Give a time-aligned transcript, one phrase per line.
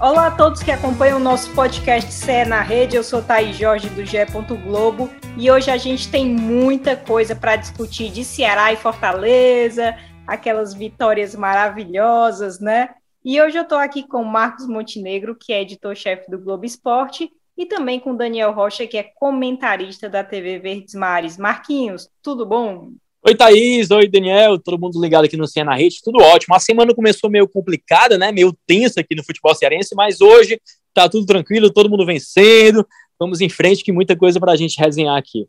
[0.00, 2.94] Olá a todos que acompanham o nosso podcast CE na Rede.
[2.94, 4.18] Eu sou Thaís Jorge do GE.
[4.64, 10.72] Globo e hoje a gente tem muita coisa para discutir de Ceará e Fortaleza, aquelas
[10.72, 12.90] vitórias maravilhosas, né?
[13.24, 17.66] E hoje eu estou aqui com Marcos Montenegro, que é editor-chefe do Globo Esporte, e
[17.66, 21.36] também com Daniel Rocha, que é comentarista da TV Verdes Mares.
[21.36, 22.92] Marquinhos, tudo bom?
[23.20, 23.90] Oi, Thaís.
[23.90, 24.58] Oi, Daniel.
[24.58, 26.00] Todo mundo ligado aqui no Cena na Rede.
[26.02, 26.54] Tudo ótimo.
[26.54, 28.30] A semana começou meio complicada, né?
[28.30, 30.60] Meio tensa aqui no futebol cearense, mas hoje
[30.94, 32.86] tá tudo tranquilo, todo mundo vencendo.
[33.18, 35.46] Vamos em frente, que muita coisa para a gente resenhar aqui.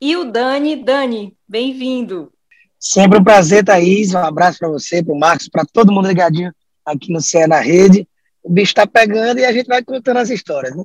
[0.00, 0.74] E o Dani.
[0.74, 2.32] Dani, bem-vindo.
[2.78, 4.12] Sempre um prazer, Thaís.
[4.12, 6.52] Um abraço para você, para o Marcos, para todo mundo ligadinho
[6.84, 8.06] aqui no Cena na Rede.
[8.42, 10.82] O bicho está pegando e a gente vai contando as histórias, né?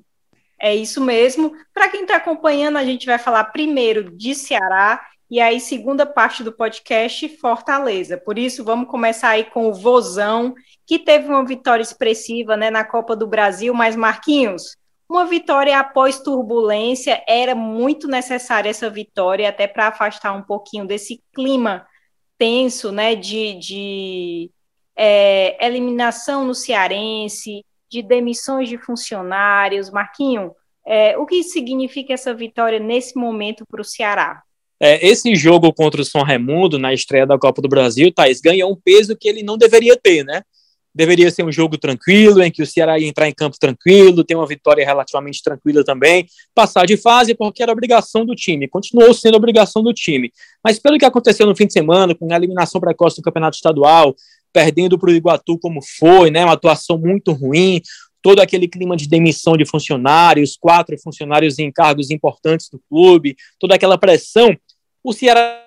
[0.62, 1.52] É isso mesmo.
[1.74, 6.42] Para quem está acompanhando, a gente vai falar primeiro de Ceará e aí, segunda parte
[6.42, 8.18] do podcast, Fortaleza.
[8.18, 10.54] Por isso, vamos começar aí com o Vozão,
[10.86, 14.78] que teve uma vitória expressiva né, na Copa do Brasil, mas Marquinhos,
[15.10, 21.22] uma vitória após turbulência, era muito necessária essa vitória, até para afastar um pouquinho desse
[21.34, 21.86] clima
[22.38, 24.52] tenso, né, de, de
[24.96, 29.90] é, eliminação no Cearense, de demissões de funcionários.
[29.90, 30.54] Marquinho,
[30.86, 34.42] é, o que significa essa vitória nesse momento para o Ceará?
[34.80, 38.72] É, esse jogo contra o São Raimundo, na estreia da Copa do Brasil, Thaís, ganhou
[38.72, 40.44] um peso que ele não deveria ter, né?
[40.94, 44.36] Deveria ser um jogo tranquilo, em que o Ceará ia entrar em campo tranquilo, ter
[44.36, 49.36] uma vitória relativamente tranquila também, passar de fase, porque era obrigação do time, continuou sendo
[49.36, 50.32] obrigação do time.
[50.64, 54.16] Mas pelo que aconteceu no fim de semana, com a eliminação precoce do Campeonato Estadual,
[54.52, 56.44] perdendo para o Iguatu como foi, né?
[56.44, 57.80] Uma atuação muito ruim,
[58.22, 63.76] todo aquele clima de demissão de funcionários, quatro funcionários em cargos importantes do clube, toda
[63.76, 64.56] aquela pressão,
[65.08, 65.64] o Ceará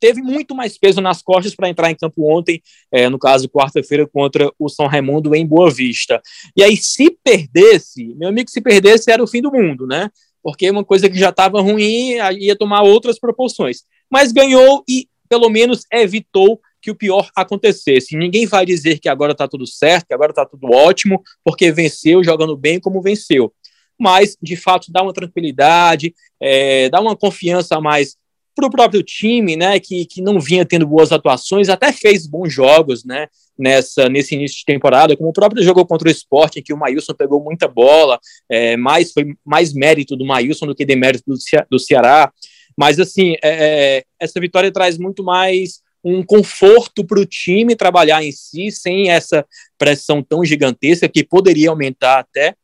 [0.00, 4.06] teve muito mais peso nas costas para entrar em campo ontem, é, no caso, quarta-feira,
[4.06, 6.20] contra o São Raimundo em Boa Vista.
[6.56, 10.10] E aí, se perdesse, meu amigo, se perdesse era o fim do mundo, né?
[10.42, 13.82] Porque uma coisa que já estava ruim ia tomar outras proporções.
[14.10, 18.16] Mas ganhou e, pelo menos, evitou que o pior acontecesse.
[18.16, 22.24] Ninguém vai dizer que agora está tudo certo, que agora está tudo ótimo, porque venceu
[22.24, 23.52] jogando bem como venceu.
[23.98, 28.16] Mas, de fato, dá uma tranquilidade, é, dá uma confiança a mais
[28.54, 32.52] para o próprio time, né, que, que não vinha tendo boas atuações, até fez bons
[32.52, 33.26] jogos, né,
[33.58, 36.76] nessa, nesse início de temporada, como o próprio jogou contra o Sport, em que o
[36.76, 41.36] Maílson pegou muita bola, é, mais, foi mais mérito do Maílson do que demérito do,
[41.70, 42.32] do Ceará,
[42.76, 48.22] mas assim, é, é essa vitória traz muito mais um conforto para o time trabalhar
[48.22, 49.44] em si, sem essa
[49.78, 52.54] pressão tão gigantesca, que poderia aumentar até,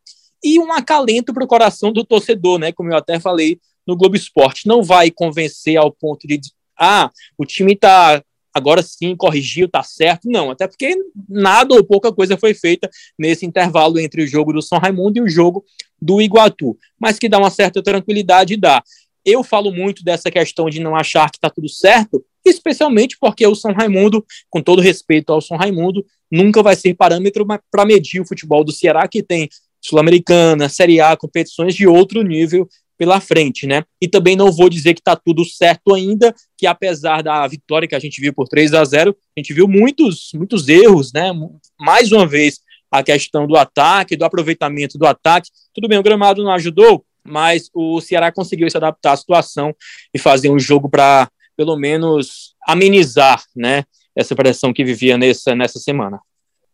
[0.42, 4.16] e um acalento para o coração do torcedor, né, como eu até falei no Globo
[4.16, 4.66] Esporte.
[4.66, 6.40] Não vai convencer ao ponto de,
[6.78, 10.28] ah, o time está agora sim corrigiu, tá certo.
[10.28, 10.96] Não, até porque
[11.28, 15.22] nada ou pouca coisa foi feita nesse intervalo entre o jogo do São Raimundo e
[15.22, 15.64] o jogo
[16.00, 18.82] do Iguatu, mas que dá uma certa tranquilidade dá.
[19.24, 23.54] Eu falo muito dessa questão de não achar que está tudo certo, especialmente porque o
[23.54, 28.26] São Raimundo, com todo respeito ao São Raimundo, nunca vai ser parâmetro para medir o
[28.26, 29.48] futebol do Ceará, que tem
[29.82, 32.68] Sul-Americana, Série A, competições de outro nível
[33.00, 33.82] pela frente, né?
[33.98, 37.94] E também não vou dizer que está tudo certo ainda, que apesar da vitória que
[37.94, 41.32] a gente viu por 3 a 0 a gente viu muitos, muitos erros, né?
[41.80, 45.48] Mais uma vez, a questão do ataque, do aproveitamento do ataque.
[45.72, 49.74] Tudo bem, o gramado não ajudou, mas o Ceará conseguiu se adaptar à situação
[50.12, 53.84] e fazer um jogo para, pelo menos, amenizar, né?
[54.14, 56.20] Essa pressão que vivia nessa, nessa semana.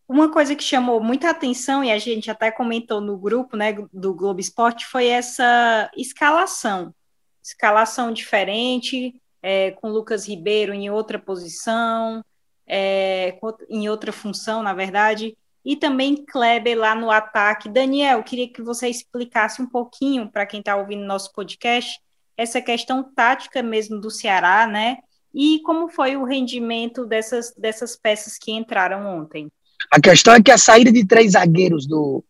[0.09, 4.15] Uma coisa que chamou muita atenção, e a gente até comentou no grupo né, do
[4.15, 6.95] Globo Esporte, foi essa escalação.
[7.43, 12.25] Escalação diferente, é, com Lucas Ribeiro em outra posição,
[12.67, 17.69] é, em outra função, na verdade, e também Kleber lá no ataque.
[17.69, 22.01] Daniel, queria que você explicasse um pouquinho para quem está ouvindo nosso podcast
[22.37, 24.99] essa questão tática mesmo do Ceará, né?
[25.35, 29.51] E como foi o rendimento dessas, dessas peças que entraram ontem?
[29.91, 32.25] A questão é que a saída de três zagueiros do,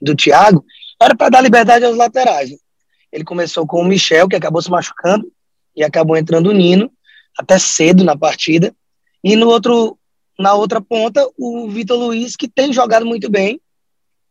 [0.00, 0.64] do Thiago
[1.00, 2.50] era para dar liberdade aos laterais.
[3.12, 5.30] Ele começou com o Michel, que acabou se machucando,
[5.76, 6.90] e acabou entrando o Nino,
[7.38, 8.74] até cedo na partida.
[9.22, 9.98] E no outro,
[10.38, 13.60] na outra ponta, o Vitor Luiz, que tem jogado muito bem.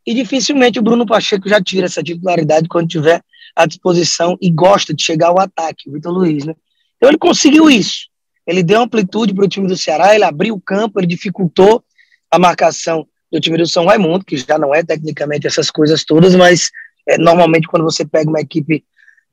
[0.05, 3.23] E dificilmente o Bruno Pacheco já tira essa titularidade quando tiver
[3.55, 6.55] à disposição e gosta de chegar ao ataque, o Vitor Luiz, né?
[6.97, 8.07] Então ele conseguiu isso.
[8.47, 11.83] Ele deu amplitude para o time do Ceará, ele abriu o campo, ele dificultou
[12.31, 16.35] a marcação do time do São Raimundo, que já não é tecnicamente essas coisas todas,
[16.35, 16.71] mas
[17.07, 18.83] é, normalmente quando você pega uma equipe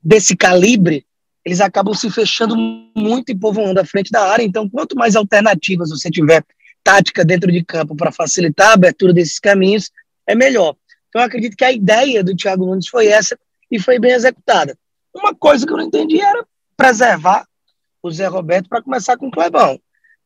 [0.02, 1.06] desse calibre,
[1.44, 2.56] eles acabam se fechando
[2.94, 4.42] muito e povoando a frente da área.
[4.42, 6.44] Então, quanto mais alternativas você tiver
[6.84, 9.90] tática dentro de campo para facilitar a abertura desses caminhos,
[10.26, 10.76] é melhor.
[11.08, 13.38] Então, acredito que a ideia do Thiago Nunes foi essa
[13.70, 14.76] e foi bem executada.
[15.14, 16.46] Uma coisa que eu não entendi era
[16.76, 17.46] preservar
[18.02, 19.80] o Zé Roberto para começar com o Clebão.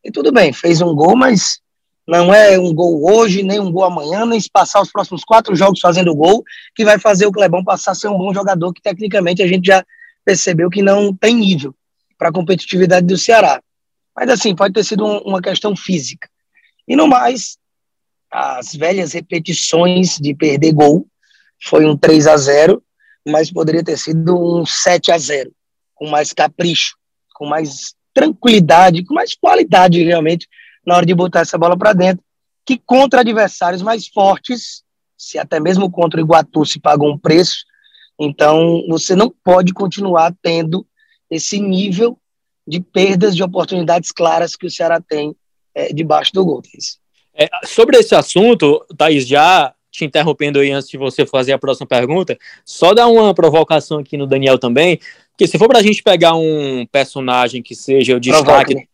[0.04, 1.60] E tudo bem, fez um gol, mas
[2.06, 5.54] não é um gol hoje, nem um gol amanhã, nem se passar os próximos quatro
[5.54, 6.43] jogos fazendo gol,
[6.75, 9.66] que vai fazer o Clebão passar a ser um bom jogador, que tecnicamente a gente
[9.66, 9.84] já
[10.25, 11.75] percebeu que não tem nível
[12.19, 13.62] para a competitividade do Ceará.
[14.14, 16.28] Mas assim, pode ter sido um, uma questão física.
[16.87, 17.56] E no mais,
[18.31, 21.06] as velhas repetições de perder gol,
[21.62, 22.82] foi um 3 a 0
[23.25, 25.52] mas poderia ter sido um 7 a 0
[25.94, 26.96] com mais capricho,
[27.34, 30.48] com mais tranquilidade, com mais qualidade realmente
[30.87, 32.25] na hora de botar essa bola para dentro,
[32.64, 34.82] que contra adversários mais fortes,
[35.17, 37.64] se até mesmo contra o Iguatu se pagou um preço,
[38.19, 40.87] então você não pode continuar tendo
[41.31, 42.19] esse nível
[42.67, 45.34] de perdas de oportunidades claras que o Ceará tem
[45.75, 46.62] é, debaixo do gol.
[47.34, 51.87] É, sobre esse assunto, Thaís, já te interrompendo aí antes de você fazer a próxima
[51.87, 54.99] pergunta, só dar uma provocação aqui no Daniel também,
[55.31, 58.88] porque se for para a gente pegar um personagem que seja o destaque de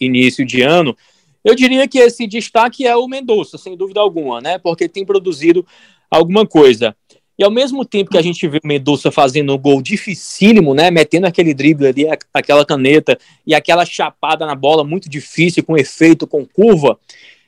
[0.00, 0.96] início de ano,
[1.44, 4.58] eu diria que esse destaque é o Mendonça, sem dúvida alguma, né?
[4.58, 5.66] Porque tem produzido
[6.10, 6.94] alguma coisa.
[7.38, 10.90] E ao mesmo tempo que a gente vê o Mendonça fazendo um gol dificílimo, né?
[10.90, 16.26] Metendo aquele drible ali, aquela caneta e aquela chapada na bola muito difícil, com efeito,
[16.26, 16.98] com curva,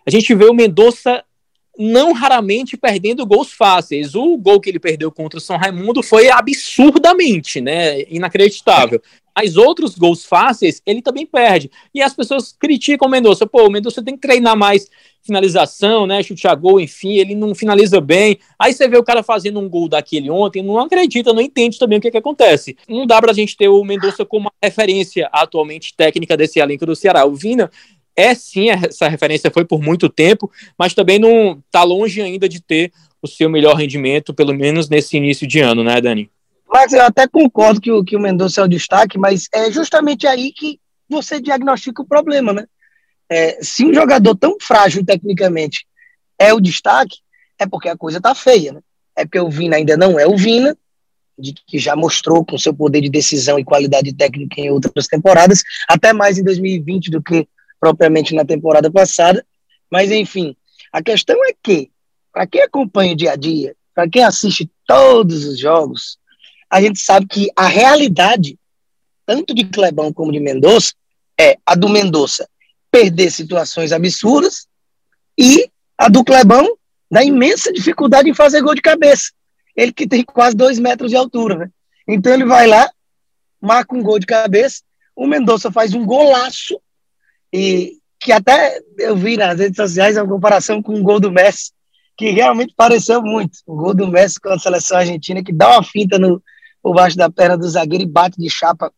[0.06, 1.22] a gente vê o Mendonça
[1.78, 4.14] não raramente perdendo gols fáceis.
[4.14, 9.00] O gol que ele perdeu contra o São Raimundo foi absurdamente, né, inacreditável.
[9.36, 11.70] Mas outros gols fáceis ele também perde.
[11.92, 13.46] E as pessoas criticam o Mendonça.
[13.46, 14.88] Pô, o Mendonça tem que treinar mais
[15.24, 16.22] finalização, né?
[16.22, 18.38] Chute a gol, enfim, ele não finaliza bem.
[18.58, 21.98] Aí você vê o cara fazendo um gol daquele ontem, não acredita, não entende também
[21.98, 22.76] o que, que acontece.
[22.86, 27.24] Não dá pra gente ter o Mendonça como referência atualmente técnica desse elenco do Ceará.
[27.24, 27.70] O Vina
[28.16, 32.60] é sim, essa referência foi por muito tempo, mas também não está longe ainda de
[32.60, 36.30] ter o seu melhor rendimento, pelo menos nesse início de ano, né, Dani?
[36.68, 40.26] Mas eu até concordo que o, que o Mendonça é o destaque, mas é justamente
[40.26, 40.78] aí que
[41.08, 42.66] você diagnostica o problema, né?
[43.28, 45.86] É, se um jogador tão frágil tecnicamente
[46.38, 47.18] é o destaque,
[47.58, 48.80] é porque a coisa tá feia, né?
[49.16, 50.76] É porque o Vina ainda não é o Vina,
[51.38, 55.62] de que já mostrou com seu poder de decisão e qualidade técnica em outras temporadas,
[55.88, 57.48] até mais em 2020 do que
[57.84, 59.44] propriamente na temporada passada.
[59.90, 60.56] Mas, enfim,
[60.90, 61.90] a questão é que,
[62.32, 66.18] para quem acompanha o dia a dia, para quem assiste todos os jogos,
[66.70, 68.58] a gente sabe que a realidade,
[69.26, 70.94] tanto de Clebão como de Mendonça,
[71.38, 72.48] é a do Mendonça
[72.90, 74.66] perder situações absurdas
[75.38, 76.66] e a do Clebão
[77.10, 79.30] da imensa dificuldade em fazer gol de cabeça.
[79.76, 81.70] Ele que tem quase dois metros de altura, né?
[82.08, 82.90] Então ele vai lá,
[83.60, 84.80] marca um gol de cabeça,
[85.14, 86.80] o Mendonça faz um golaço
[87.54, 91.70] e que até eu vi nas redes sociais a comparação com o gol do Messi,
[92.16, 93.58] que realmente pareceu muito.
[93.64, 96.42] O gol do Messi com a seleção argentina, que dá uma finta no,
[96.82, 98.92] por baixo da perna do zagueiro e bate de chapa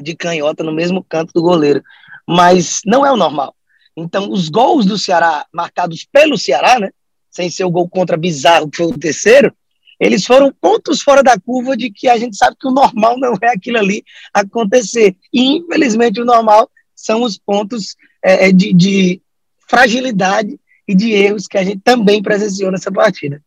[0.00, 1.82] de canhota no mesmo canto do goleiro.
[2.28, 3.56] Mas não é o normal.
[3.96, 6.90] Então, os gols do Ceará, marcados pelo Ceará, né,
[7.28, 9.52] sem ser o gol contra Bizarro, que foi o terceiro,
[9.98, 13.34] eles foram pontos fora da curva de que a gente sabe que o normal não
[13.42, 15.16] é aquilo ali acontecer.
[15.32, 16.70] E, infelizmente, o normal
[17.00, 19.22] são os pontos é, é, de, de
[19.68, 23.42] fragilidade e de erros que a gente também presenciou nessa partida.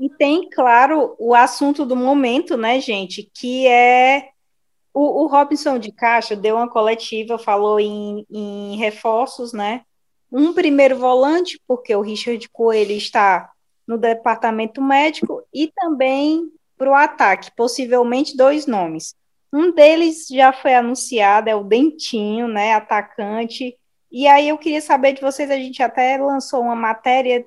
[0.00, 4.28] E tem, claro, o assunto do momento, né, gente, que é
[4.92, 9.82] o, o Robinson de Caixa deu uma coletiva, falou em, em, reforços, né?
[10.32, 13.50] Um primeiro volante, porque o Richard Coelho está
[13.86, 19.14] no departamento médico, e também para o ataque, possivelmente dois nomes.
[19.56, 23.74] Um deles já foi anunciado, é o Dentinho, né, atacante.
[24.12, 27.42] E aí eu queria saber de vocês, a gente até lançou uma matéria,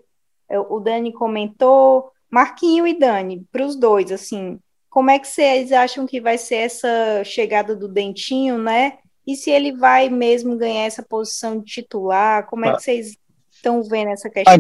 [0.50, 5.72] é, o Dani comentou, Marquinho e Dani, para os dois, assim, como é que vocês
[5.72, 8.98] acham que vai ser essa chegada do Dentinho, né?
[9.28, 12.48] E se ele vai mesmo ganhar essa posição de titular?
[12.48, 13.16] Como é que vocês
[13.52, 14.52] estão vendo essa questão?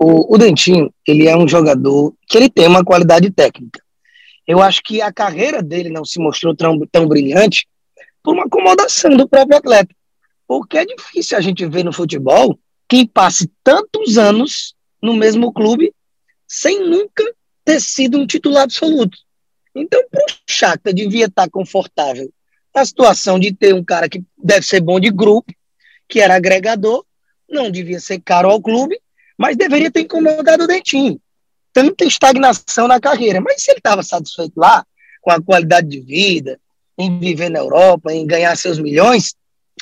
[0.00, 3.80] o, o Dentinho, ele é um jogador que ele tem uma qualidade técnica.
[4.50, 7.68] Eu acho que a carreira dele não se mostrou tão, tão brilhante
[8.20, 9.94] por uma acomodação do próprio atleta.
[10.44, 15.94] Porque é difícil a gente ver no futebol quem passe tantos anos no mesmo clube
[16.48, 17.22] sem nunca
[17.64, 19.16] ter sido um titular absoluto.
[19.72, 22.28] Então, para o Shakhtar devia estar confortável
[22.74, 25.54] na situação de ter um cara que deve ser bom de grupo,
[26.08, 27.04] que era agregador,
[27.48, 29.00] não devia ser caro ao clube,
[29.38, 31.20] mas deveria ter incomodado o Dentinho
[31.72, 33.40] tanta estagnação na carreira.
[33.40, 34.84] Mas se ele estava satisfeito lá,
[35.20, 36.58] com a qualidade de vida,
[36.98, 39.34] em viver na Europa, em ganhar seus milhões,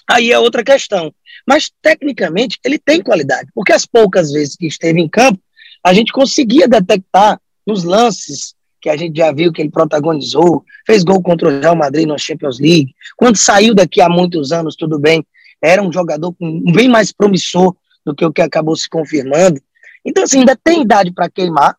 [0.08, 1.12] aí é outra questão.
[1.46, 5.40] Mas, tecnicamente, ele tem qualidade, porque as poucas vezes que esteve em campo,
[5.84, 11.02] a gente conseguia detectar nos lances que a gente já viu que ele protagonizou, fez
[11.02, 12.94] gol contra o Real Madrid na Champions League.
[13.16, 15.26] Quando saiu daqui há muitos anos, tudo bem,
[15.62, 16.34] era um jogador
[16.72, 17.74] bem mais promissor
[18.06, 19.60] do que o que acabou se confirmando.
[20.04, 21.76] Então, assim, ainda tem idade para queimar,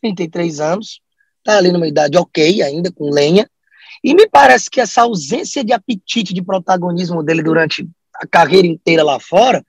[0.00, 1.00] 33 anos,
[1.42, 3.48] tá ali numa idade ok, ainda com lenha,
[4.02, 9.02] e me parece que essa ausência de apetite de protagonismo dele durante a carreira inteira
[9.02, 9.64] lá fora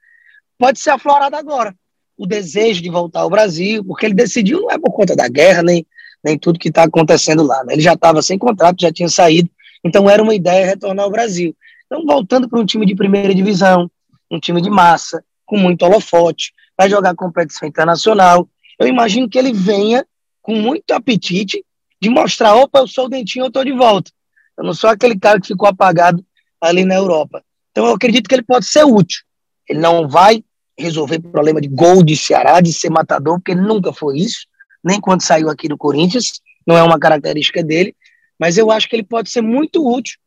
[0.58, 1.76] pode ser aflorada agora.
[2.18, 5.62] O desejo de voltar ao Brasil, porque ele decidiu não é por conta da guerra,
[5.62, 5.86] nem,
[6.24, 7.64] nem tudo que está acontecendo lá.
[7.64, 7.74] Né?
[7.74, 9.50] Ele já estava sem contrato, já tinha saído,
[9.84, 11.56] então era uma ideia retornar ao Brasil.
[11.86, 13.90] Então, voltando para um time de primeira divisão,
[14.30, 18.48] um time de massa, com muito holofote, vai jogar competição internacional.
[18.80, 20.06] Eu imagino que ele venha
[20.42, 21.66] com muito apetite
[22.02, 24.12] de mostrar: opa, eu sou o Dentinho, eu estou de volta.
[24.58, 26.24] Eu não sou aquele cara que ficou apagado
[26.62, 27.44] ali na Europa.
[27.72, 29.22] Então, eu acredito que ele pode ser útil.
[29.70, 30.44] Ele não vai
[30.78, 34.48] resolver o problema de gol de Ceará, de ser matador, porque ele nunca foi isso,
[34.84, 37.96] nem quando saiu aqui do Corinthians, não é uma característica dele,
[38.40, 40.18] mas eu acho que ele pode ser muito útil,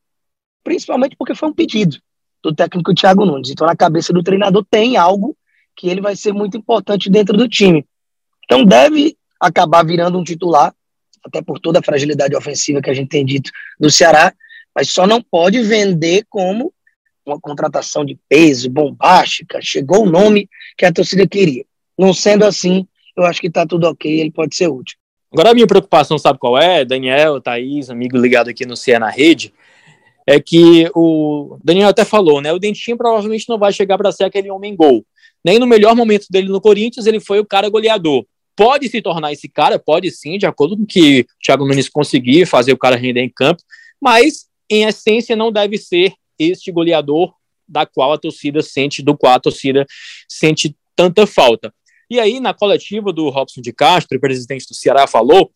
[0.64, 1.98] principalmente porque foi um pedido
[2.42, 3.50] do técnico Thiago Nunes.
[3.50, 5.36] Então, na cabeça do treinador tem algo
[5.80, 7.86] que ele vai ser muito importante dentro do time.
[8.44, 10.74] Então, deve acabar virando um titular,
[11.24, 14.34] até por toda a fragilidade ofensiva que a gente tem dito do Ceará,
[14.74, 16.70] mas só não pode vender como
[17.24, 21.64] uma contratação de peso, bombástica, chegou o nome que a torcida queria.
[21.98, 24.98] Não sendo assim, eu acho que está tudo ok, ele pode ser útil.
[25.32, 26.84] Agora a minha preocupação, sabe qual é?
[26.84, 29.54] Daniel, Thaís, amigo ligado aqui no CE na Rede,
[30.30, 32.52] é que o Daniel até falou, né?
[32.52, 35.04] O Dentinho provavelmente não vai chegar para ser aquele homem gol.
[35.44, 38.24] Nem no melhor momento dele no Corinthians, ele foi o cara goleador.
[38.54, 42.46] Pode se tornar esse cara, pode sim, de acordo com que o Thiago Nunes conseguir
[42.46, 43.60] fazer o cara render em campo,
[44.00, 47.34] mas em essência não deve ser este goleador
[47.66, 49.84] da qual a torcida sente, do qual a torcida
[50.28, 51.74] sente tanta falta.
[52.08, 55.50] E aí, na coletiva do Robson de Castro, presidente do Ceará, falou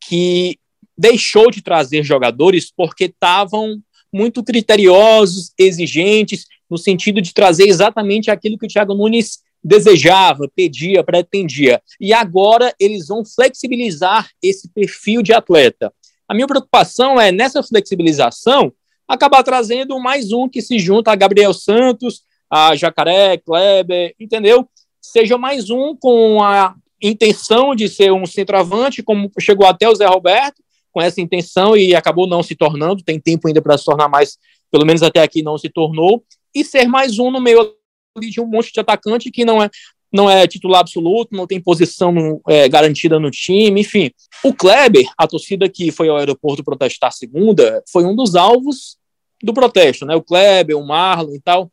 [0.00, 0.58] que
[0.96, 3.82] deixou de trazer jogadores porque estavam
[4.16, 11.04] muito criteriosos, exigentes, no sentido de trazer exatamente aquilo que o Thiago Nunes desejava, pedia,
[11.04, 11.82] pretendia.
[12.00, 15.92] E agora eles vão flexibilizar esse perfil de atleta.
[16.26, 18.72] A minha preocupação é, nessa flexibilização,
[19.06, 24.66] acabar trazendo mais um que se junta a Gabriel Santos, a Jacaré, Kleber, entendeu?
[25.00, 30.06] Seja mais um com a intenção de ser um centroavante, como chegou até o Zé
[30.06, 30.62] Roberto,
[30.96, 34.38] com essa intenção e acabou não se tornando, tem tempo ainda para se tornar mais,
[34.70, 36.24] pelo menos até aqui não se tornou,
[36.54, 37.70] e ser mais um no meio
[38.18, 39.68] de um monte de atacante que não é
[40.10, 44.10] não é titular absoluto, não tem posição é, garantida no time, enfim.
[44.42, 48.96] O Kleber, a torcida que foi ao aeroporto protestar segunda, foi um dos alvos
[49.42, 50.14] do protesto, né?
[50.14, 51.70] O Kleber, o Marlon e tal.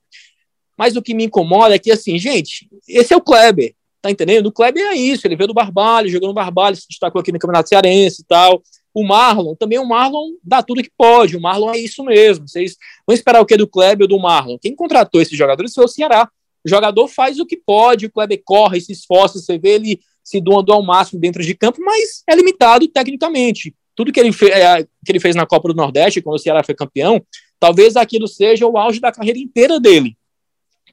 [0.77, 4.47] Mas o que me incomoda é que, assim, gente, esse é o Kleber, tá entendendo?
[4.47, 7.39] O Kleber é isso, ele veio do Barbalho, jogou no Barbalho, se destacou aqui no
[7.39, 8.61] Campeonato Cearense e tal.
[8.93, 12.47] O Marlon, também o Marlon dá tudo que pode, o Marlon é isso mesmo.
[12.47, 14.57] Vocês vão esperar o que do Kleber ou do Marlon?
[14.59, 16.29] Quem contratou esses jogadores foi o Ceará.
[16.63, 20.39] O jogador faz o que pode, o Kleber corre, se esforça, você vê ele se
[20.39, 23.75] doando ao máximo dentro de campo, mas é limitado tecnicamente.
[23.95, 26.73] Tudo que ele, é, que ele fez na Copa do Nordeste, quando o Ceará foi
[26.73, 27.21] campeão,
[27.59, 30.15] talvez aquilo seja o auge da carreira inteira dele.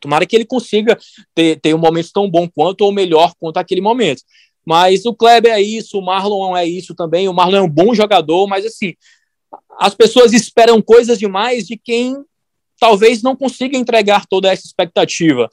[0.00, 0.98] Tomara que ele consiga
[1.34, 4.22] ter, ter um momento tão bom quanto ou melhor quanto aquele momento.
[4.70, 7.28] Mas o Kleber é isso, o Marlon é isso também.
[7.28, 8.94] O Marlon é um bom jogador, mas assim,
[9.80, 12.16] as pessoas esperam coisas demais de quem
[12.78, 15.48] talvez não consiga entregar toda essa expectativa.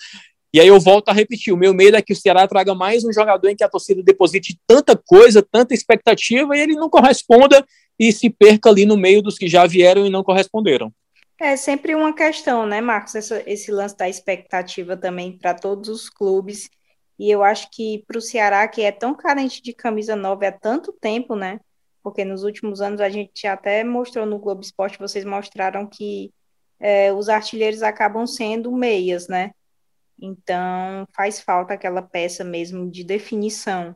[0.53, 3.03] E aí eu volto a repetir, o meu medo é que o Ceará traga mais
[3.03, 7.65] um jogador em que a torcida deposite tanta coisa, tanta expectativa, e ele não corresponda
[7.97, 10.93] e se perca ali no meio dos que já vieram e não corresponderam.
[11.41, 13.15] É sempre uma questão, né, Marcos?
[13.15, 16.69] Esse, lance da expectativa também para todos os clubes.
[17.19, 20.51] E eu acho que para o Ceará, que é tão carente de camisa nova há
[20.51, 21.59] tanto tempo, né?
[22.03, 26.31] Porque nos últimos anos a gente até mostrou no Globo Esporte, vocês mostraram que
[26.79, 29.51] é, os artilheiros acabam sendo meias, né?
[30.19, 33.95] Então faz falta aquela peça mesmo de definição.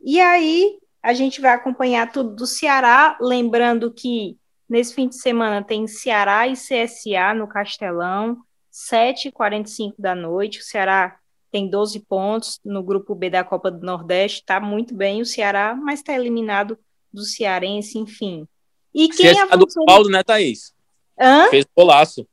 [0.00, 4.38] E aí a gente vai acompanhar tudo do Ceará, lembrando que
[4.68, 8.38] nesse fim de semana tem Ceará e CSA no Castelão,
[8.72, 10.60] 7h45 da noite.
[10.60, 11.18] O Ceará
[11.50, 15.74] tem 12 pontos no grupo B da Copa do Nordeste, está muito bem o Ceará,
[15.74, 16.78] mas está eliminado
[17.12, 18.46] do Cearense, enfim.
[18.94, 20.72] E quem CSA do Paulo, né, Thaís?
[21.18, 21.48] Hã?
[21.48, 22.26] Fez golaço.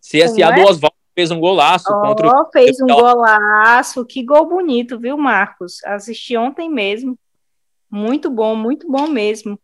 [0.00, 0.54] CSA é?
[0.54, 2.50] do Oswaldo fez um golaço oh, contra o.
[2.52, 4.04] Fez um golaço.
[4.04, 5.82] Que gol bonito, viu, Marcos?
[5.84, 7.18] Assisti ontem mesmo.
[7.90, 9.58] Muito bom, muito bom mesmo.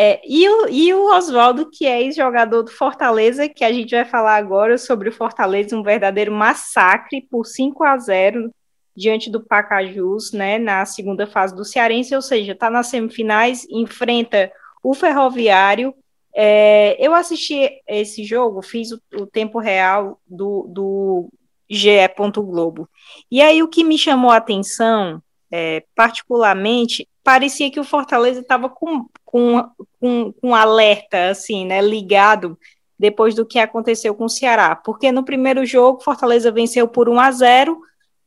[0.00, 4.04] É, e o, e o Oswaldo, que é ex-jogador do Fortaleza, que a gente vai
[4.04, 8.48] falar agora sobre o Fortaleza, um verdadeiro massacre por 5 a 0
[8.96, 14.52] diante do Pacajus, né, na segunda fase do Cearense, ou seja, está nas semifinais, enfrenta
[14.84, 15.92] o Ferroviário.
[16.32, 21.28] É, eu assisti esse jogo, fiz o, o tempo real do, do
[21.68, 22.06] GE.
[22.36, 22.88] Globo.
[23.28, 28.68] E aí o que me chamou a atenção, é, particularmente, parecia que o Fortaleza estava
[28.68, 29.64] com, com,
[30.00, 32.58] com, com alerta, assim, né, ligado
[32.98, 37.20] depois do que aconteceu com o Ceará, porque no primeiro jogo Fortaleza venceu por 1
[37.20, 37.80] a 0,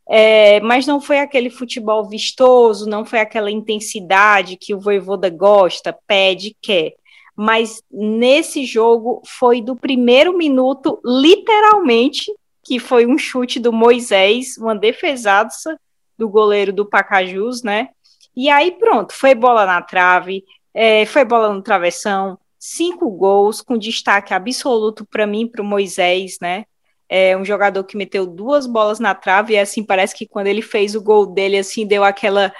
[0.07, 5.97] é, mas não foi aquele futebol vistoso, não foi aquela intensidade que o Voivoda gosta,
[6.07, 6.93] pede, quer.
[7.35, 12.31] Mas nesse jogo foi do primeiro minuto, literalmente,
[12.63, 15.77] que foi um chute do Moisés, uma defesaça
[16.17, 17.89] do goleiro do Pacajus, né?
[18.35, 23.77] E aí pronto, foi bola na trave, é, foi bola no travessão, cinco gols, com
[23.77, 26.65] destaque absoluto para mim, para o Moisés, né?
[27.09, 30.61] É um jogador que meteu duas bolas na trave, e assim, parece que quando ele
[30.61, 32.53] fez o gol dele, assim, deu aquela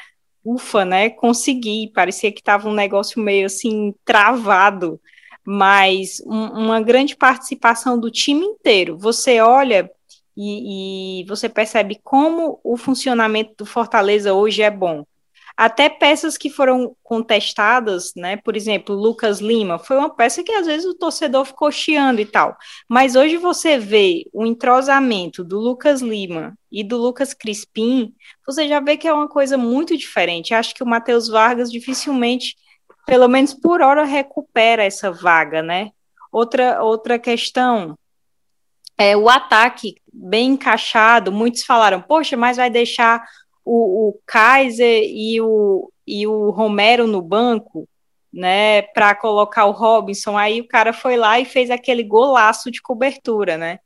[0.44, 1.10] ufa, né?
[1.10, 5.00] Consegui, parecia que estava um negócio meio assim, travado,
[5.46, 8.98] mas um, uma grande participação do time inteiro.
[8.98, 9.90] Você olha
[10.36, 15.06] e, e você percebe como o funcionamento do Fortaleza hoje é bom
[15.56, 18.38] até peças que foram contestadas, né?
[18.38, 22.26] Por exemplo, Lucas Lima foi uma peça que às vezes o torcedor ficou chiando e
[22.26, 22.58] tal.
[22.90, 28.14] Mas hoje você vê o entrosamento do Lucas Lima e do Lucas Crispim,
[28.46, 30.54] você já vê que é uma coisa muito diferente.
[30.54, 32.56] Acho que o Matheus Vargas dificilmente,
[33.06, 35.92] pelo menos por hora, recupera essa vaga, né?
[36.32, 37.98] Outra, outra questão
[38.98, 41.32] é o ataque bem encaixado.
[41.32, 43.24] Muitos falaram, poxa, mas vai deixar
[43.64, 47.88] o, o Kaiser e o, e o Romero no banco,
[48.34, 52.82] né, para colocar o Robinson, aí o cara foi lá e fez aquele golaço de
[52.82, 53.80] cobertura, né?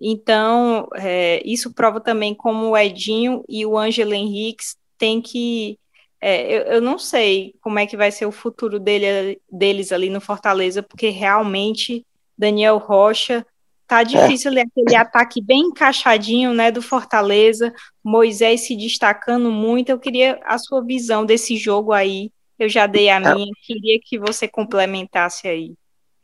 [0.00, 5.78] Então, é, isso prova também como o Edinho e o Ângelo Henriques têm que.
[6.20, 10.10] É, eu, eu, não sei como é que vai ser o futuro dele, deles ali
[10.10, 12.04] no Fortaleza, porque realmente
[12.36, 13.46] Daniel Rocha
[13.92, 14.04] Tá é.
[14.04, 14.62] difícil é.
[14.62, 19.90] aquele ataque bem encaixadinho, né, do Fortaleza, Moisés se destacando muito.
[19.90, 22.30] Eu queria a sua visão desse jogo aí.
[22.58, 23.34] Eu já dei a é.
[23.34, 25.74] minha, queria que você complementasse aí.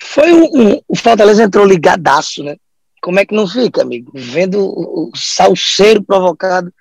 [0.01, 2.57] Foi um, um, o Fortaleza entrou ligadaço, né?
[3.03, 4.13] Como é que não fica, amigo?
[4.15, 6.73] Vendo o, o salseiro provocado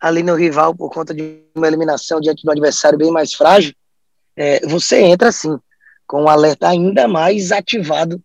[0.00, 3.74] ali no rival por conta de uma eliminação diante de um adversário bem mais frágil,
[4.36, 5.58] é, você entra assim,
[6.06, 8.22] com um alerta ainda mais ativado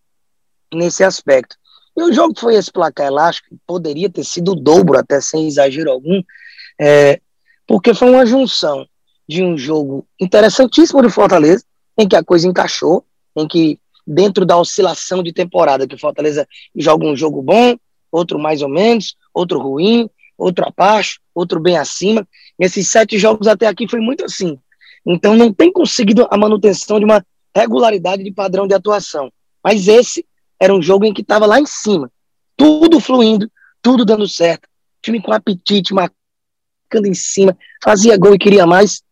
[0.72, 1.56] nesse aspecto.
[1.96, 5.90] E o jogo foi esse placar elástico, poderia ter sido o dobro, até sem exagero
[5.90, 6.22] algum,
[6.80, 7.20] é,
[7.66, 8.86] porque foi uma junção
[9.28, 11.64] de um jogo interessantíssimo do Fortaleza,
[11.98, 13.04] em que a coisa encaixou,
[13.36, 17.76] em que dentro da oscilação de temporada, que o Fortaleza joga um jogo bom,
[18.10, 22.26] outro mais ou menos, outro ruim, outro abaixo, outro bem acima.
[22.58, 24.58] Esses sete jogos até aqui foi muito assim.
[25.06, 27.24] Então não tem conseguido a manutenção de uma
[27.54, 29.32] regularidade de padrão de atuação.
[29.62, 30.26] Mas esse
[30.62, 32.08] era um jogo em que estava lá em cima,
[32.56, 33.50] tudo fluindo,
[33.82, 34.68] tudo dando certo,
[35.02, 39.02] time com apetite, marcando em cima, fazia gol e queria mais.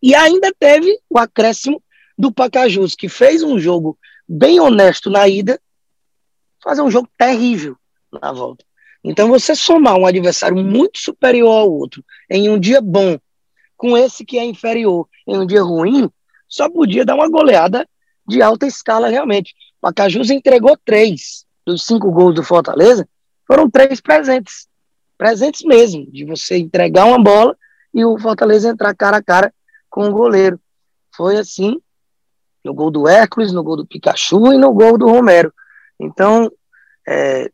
[0.00, 1.82] E ainda teve o acréscimo
[2.16, 5.60] do Pacajus, que fez um jogo bem honesto na ida,
[6.62, 7.76] fazer um jogo terrível
[8.22, 8.64] na volta.
[9.02, 13.18] Então, você somar um adversário muito superior ao outro em um dia bom,
[13.76, 16.08] com esse que é inferior em um dia ruim,
[16.48, 17.84] só podia dar uma goleada
[18.28, 19.56] de alta escala realmente.
[19.80, 23.08] Pacajus entregou três dos cinco gols do Fortaleza,
[23.46, 24.68] foram três presentes.
[25.16, 27.56] Presentes mesmo, de você entregar uma bola
[27.92, 29.54] e o Fortaleza entrar cara a cara
[29.88, 30.58] com o goleiro.
[31.14, 31.80] Foi assim
[32.64, 35.52] no gol do Hércules, no gol do Pikachu e no gol do Romero.
[35.98, 36.50] Então,
[37.06, 37.50] é,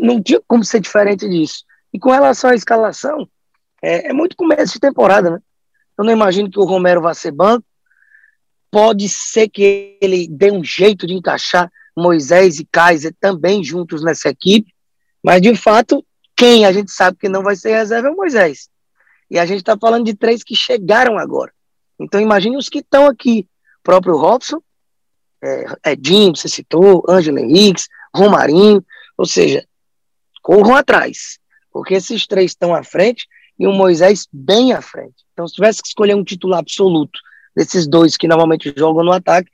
[0.00, 1.64] não tinha como ser diferente disso.
[1.92, 3.28] E com relação à escalação,
[3.82, 5.38] é, é muito começo de temporada, né?
[5.96, 7.65] Eu não imagino que o Romero vá ser banco,
[8.70, 14.28] Pode ser que ele dê um jeito de encaixar Moisés e Kaiser também juntos nessa
[14.28, 14.72] equipe,
[15.22, 16.04] mas de fato,
[16.36, 18.68] quem a gente sabe que não vai ser reserva é o Moisés.
[19.30, 21.52] E a gente está falando de três que chegaram agora.
[21.98, 23.48] Então imagine os que estão aqui.
[23.80, 24.60] O próprio Robson,
[25.42, 28.84] é, Edinho, você citou, Ângelo Henriques, Romarinho,
[29.16, 29.66] ou seja,
[30.42, 31.38] corram atrás,
[31.72, 33.26] porque esses três estão à frente
[33.58, 35.24] e o Moisés bem à frente.
[35.32, 37.18] Então, se tivesse que escolher um titular absoluto
[37.56, 39.50] desses dois que normalmente jogam no ataque,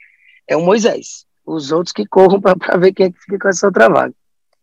[0.48, 1.24] é o Moisés.
[1.46, 4.14] Os outros que corram para ver quem é que fica com essa outra vaga.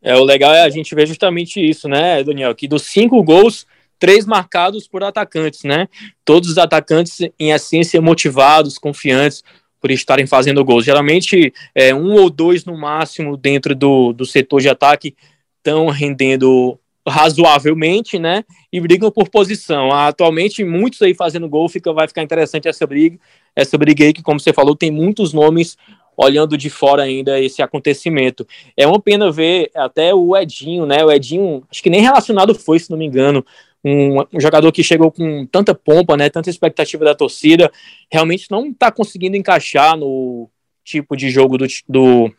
[0.02, 2.56] É, o legal é a gente ver justamente isso, né, Daniel?
[2.56, 3.66] Que dos cinco gols,
[3.98, 5.88] três marcados por atacantes, né?
[6.24, 9.44] Todos os atacantes, em essência, motivados, confiantes
[9.82, 10.86] por estarem fazendo gols.
[10.86, 15.16] Geralmente, é, um ou dois no máximo dentro do, do setor de ataque
[15.58, 18.44] estão rendendo razoavelmente, né?
[18.72, 19.92] E brigam por posição.
[19.92, 23.20] Atualmente, muitos aí fazendo gol, fica, vai ficar interessante essa briga.
[23.56, 25.78] Essa briga aí, que, como você falou, tem muitos nomes
[26.22, 28.46] olhando de fora ainda esse acontecimento.
[28.76, 31.04] É uma pena ver até o Edinho, né?
[31.04, 33.46] O Edinho, acho que nem relacionado foi, se não me engano.
[33.84, 36.30] Um, um jogador que chegou com tanta pompa, né?
[36.30, 37.72] Tanta expectativa da torcida,
[38.12, 40.50] realmente não está conseguindo encaixar no
[40.84, 42.32] tipo de jogo do, do,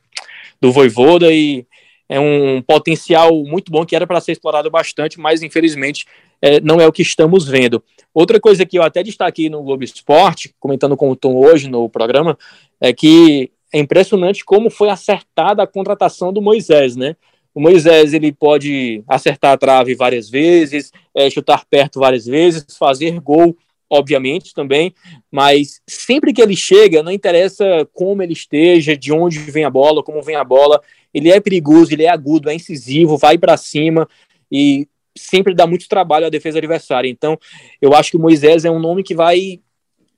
[0.61, 1.65] do Voivoda e
[2.11, 6.05] é um potencial muito bom que era para ser explorado bastante, mas infelizmente
[6.43, 7.81] é, não é o que estamos vendo.
[8.13, 11.89] Outra coisa que eu até destaquei no Globo Esporte, comentando com o Tom hoje no
[11.89, 12.37] programa,
[12.81, 17.15] é que é impressionante como foi acertada a contratação do Moisés, né?
[17.55, 23.21] O Moisés ele pode acertar a trave várias vezes, é, chutar perto várias vezes, fazer
[23.21, 23.57] gol,
[23.89, 24.95] obviamente também,
[25.31, 30.03] mas sempre que ele chega, não interessa como ele esteja, de onde vem a bola,
[30.03, 30.81] como vem a bola,
[31.13, 34.09] ele é perigoso, ele é agudo, é incisivo, vai para cima
[34.51, 37.09] e sempre dá muito trabalho à defesa adversária.
[37.09, 37.39] Então,
[37.81, 39.61] eu acho que o Moisés é um nome que vai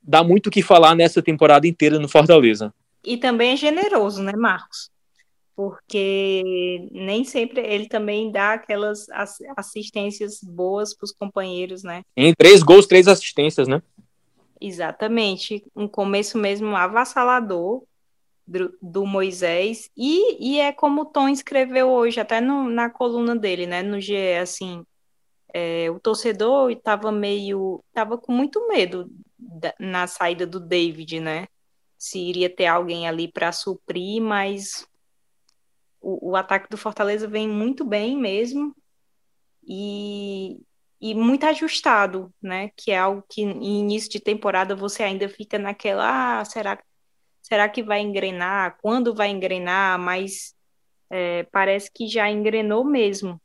[0.02, 2.72] dar muito o que falar nessa temporada inteira no Fortaleza.
[3.04, 4.90] E também é generoso, né, Marcos?
[5.54, 9.06] Porque nem sempre ele também dá aquelas
[9.56, 12.02] assistências boas para os companheiros, né?
[12.16, 13.82] Em três gols, três assistências, né?
[14.60, 15.62] Exatamente.
[15.74, 17.82] Um começo mesmo avassalador
[18.46, 23.36] do, do Moisés, e, e é como o Tom escreveu hoje, até no, na coluna
[23.36, 24.84] dele, né, no GE, assim,
[25.52, 31.46] é, o torcedor estava meio, estava com muito medo da, na saída do David, né,
[31.98, 34.86] se iria ter alguém ali para suprir, mas
[36.00, 38.74] o, o ataque do Fortaleza vem muito bem mesmo,
[39.64, 40.60] e,
[41.00, 42.70] e muito ajustado, né?
[42.76, 46.78] Que é algo que em início de temporada você ainda fica naquela, ah, será
[47.52, 48.78] será que vai engrenar?
[48.80, 49.98] Quando vai engrenar?
[49.98, 50.54] Mas
[51.10, 53.38] é, parece que já engrenou mesmo.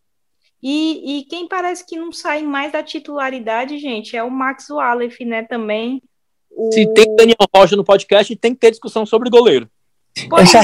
[0.63, 5.25] E, e, quem parece que não sai mais da titularidade, gente, é o Max Wallace,
[5.25, 6.01] né, também.
[6.49, 6.71] O...
[6.71, 9.69] Se tem Daniel Rocha no podcast, tem que ter discussão sobre goleiro.
[10.15, 10.61] eu já,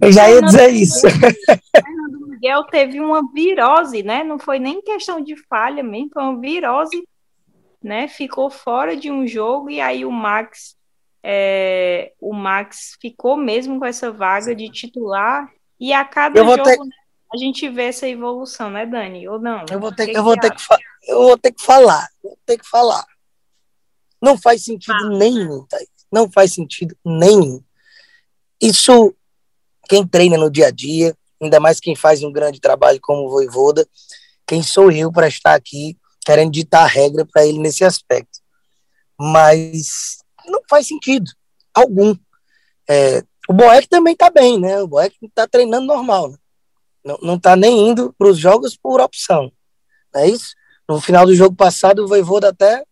[0.00, 1.06] eu já ia dizer isso.
[1.10, 4.24] Fernando Miguel teve uma virose, né?
[4.24, 7.06] Não foi nem questão de falha mesmo, foi uma virose,
[7.82, 8.08] né?
[8.08, 10.77] Ficou fora de um jogo e aí o Max
[11.22, 16.78] é, o Max ficou mesmo com essa vaga de titular e a cada jogo ter...
[16.78, 16.86] né,
[17.32, 19.28] a gente vê essa evolução, né, Dani?
[19.28, 19.64] Ou não?
[19.70, 20.62] Eu vou ter que, eu vou ter que,
[21.08, 23.04] eu vou ter que falar, vou ter que falar.
[24.20, 25.10] Não faz sentido ah.
[25.10, 25.88] nenhum, Thaís.
[26.10, 27.62] Não faz sentido nenhum.
[28.60, 29.14] Isso
[29.88, 33.30] quem treina no dia a dia, ainda mais quem faz um grande trabalho como o
[33.30, 33.86] Voivoda,
[34.46, 38.40] quem sou eu para estar aqui querendo ditar a regra para ele nesse aspecto.
[39.18, 40.17] Mas
[40.48, 41.30] não faz sentido
[41.74, 42.14] algum.
[42.88, 44.80] É, o Boeck também está bem, né?
[44.82, 46.30] O Boeck está treinando normal.
[46.30, 47.16] Né?
[47.22, 49.50] Não está nem indo para os jogos por opção.
[50.14, 50.54] Não é isso?
[50.88, 52.82] No final do jogo passado, o Voivoda até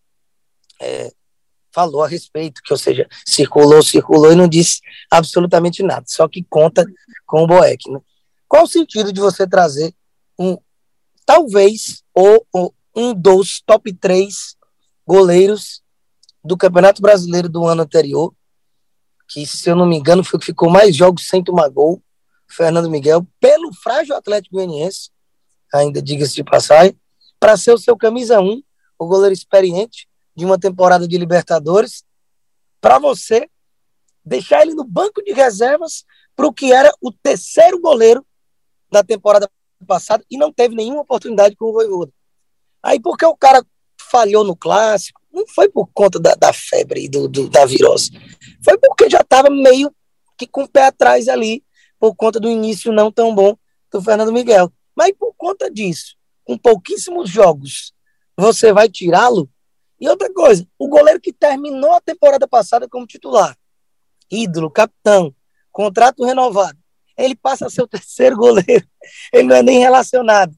[0.81, 1.11] é,
[1.71, 6.43] falou a respeito, que, ou seja, circulou, circulou e não disse absolutamente nada, só que
[6.49, 6.85] conta
[7.25, 7.89] com o Boeck.
[7.91, 7.99] Né?
[8.47, 9.93] Qual o sentido de você trazer
[10.39, 10.57] um,
[11.25, 14.55] talvez, ou, ou um dos top três
[15.05, 15.83] goleiros
[16.47, 18.33] do Campeonato Brasileiro do ano anterior,
[19.27, 22.01] que, se eu não me engano, foi que ficou mais jogos sem tomar gol,
[22.49, 25.11] Fernando Miguel, pelo frágil Atlético Goianiense,
[25.73, 26.97] ainda diga-se de passagem,
[27.37, 28.63] para ser o seu camisa 1,
[28.97, 32.05] o goleiro experiente de uma temporada de Libertadores,
[32.79, 33.49] para você
[34.23, 36.05] deixar ele no banco de reservas
[36.35, 38.25] para o que era o terceiro goleiro
[38.89, 39.49] da temporada
[39.85, 42.11] passada e não teve nenhuma oportunidade com o Voivoda.
[42.81, 43.65] Aí porque o cara
[44.09, 48.09] falhou no clássico, não foi por conta da, da febre e do, do, da virose.
[48.63, 49.93] Foi porque já estava meio
[50.35, 51.63] que com o pé atrás ali,
[51.99, 53.55] por conta do início não tão bom
[53.91, 54.71] do Fernando Miguel.
[54.95, 57.93] Mas por conta disso, com pouquíssimos jogos,
[58.35, 59.47] você vai tirá-lo?
[59.99, 63.55] E outra coisa, o goleiro que terminou a temporada passada como titular,
[64.29, 65.33] ídolo, capitão,
[65.71, 66.77] contrato renovado,
[67.15, 68.87] ele passa a ser o terceiro goleiro,
[69.31, 70.55] ele não é nem relacionado.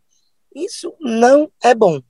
[0.55, 2.01] Isso não é bom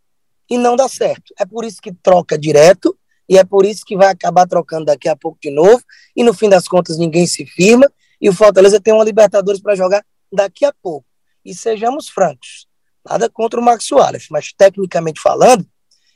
[0.50, 1.34] e não dá certo.
[1.40, 5.08] É por isso que troca direto e é por isso que vai acabar trocando daqui
[5.08, 5.84] a pouco de novo
[6.16, 9.76] e no fim das contas ninguém se firma e o Fortaleza tem uma Libertadores para
[9.76, 11.06] jogar daqui a pouco.
[11.46, 12.68] E sejamos francos,
[13.08, 15.66] nada contra o Max Soares, mas tecnicamente falando,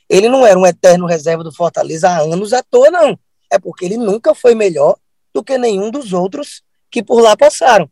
[0.08, 3.18] ele não era um eterno reserva do Fortaleza há anos à toa, não.
[3.50, 4.96] É porque ele nunca foi melhor
[5.32, 7.90] do que nenhum dos outros que por lá passaram.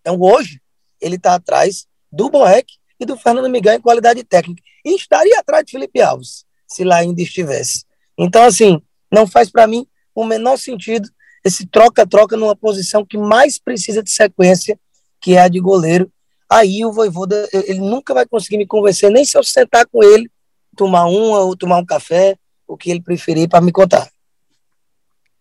[0.00, 0.60] Então hoje
[1.00, 4.62] ele está atrás do Boeck e do Fernando Miguel em qualidade técnica.
[4.84, 7.84] E estaria atrás de Felipe Alves, se lá ainda estivesse.
[8.18, 11.08] Então, assim, não faz para mim o menor sentido
[11.44, 14.78] esse troca-troca numa posição que mais precisa de sequência,
[15.20, 16.12] que é a de goleiro.
[16.48, 20.28] aí o Voivoda, ele nunca vai conseguir me convencer, nem se eu sentar com ele,
[20.76, 22.36] tomar um ou tomar um café,
[22.66, 24.10] o que ele preferir para me contar.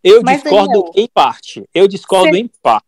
[0.04, 1.70] Eu Mas, discordo Daniel, em parte.
[1.74, 2.40] Eu discordo você...
[2.40, 2.86] em parte,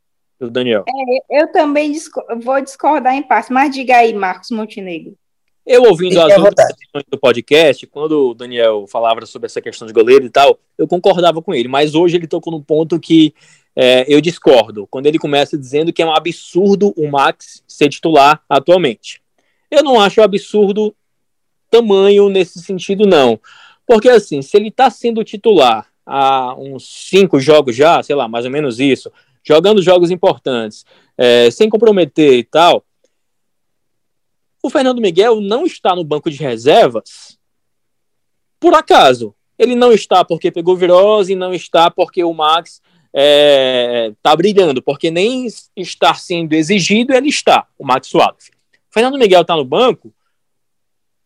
[0.50, 0.84] Daniel.
[0.88, 5.16] É, eu também discor vou discordar em parte, mas diga aí, Marcos Montenegro.
[5.66, 9.94] Eu ouvindo as outras sessões do podcast, quando o Daniel falava sobre essa questão de
[9.94, 13.34] goleiro e tal, eu concordava com ele, mas hoje ele tocou num ponto que
[13.76, 18.42] é, eu discordo, quando ele começa dizendo que é um absurdo o Max ser titular
[18.50, 19.22] atualmente.
[19.70, 20.94] Eu não acho absurdo
[21.70, 23.40] tamanho nesse sentido, não.
[23.88, 28.46] Porque, assim, se ele está sendo titular há uns cinco jogos já, sei lá, mais
[28.46, 29.12] ou menos isso,
[29.44, 30.86] jogando jogos importantes,
[31.18, 32.84] é, sem comprometer e tal,
[34.64, 37.38] o Fernando Miguel não está no banco de reservas
[38.60, 39.34] por acaso.
[39.58, 44.82] Ele não está porque pegou virose, não está porque o Max está é, tá brilhando,
[44.82, 48.50] porque nem está sendo exigido ele está, o Max Suárez.
[48.90, 50.14] O Fernando Miguel está no banco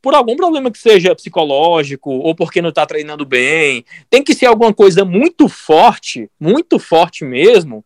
[0.02, 3.84] por algum problema que seja psicológico ou porque não está treinando bem.
[4.10, 7.84] Tem que ser alguma coisa muito forte, muito forte mesmo,